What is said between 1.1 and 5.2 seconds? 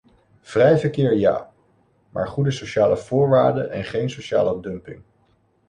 ja, maar goede sociale voorwaarden en geen sociale dumping.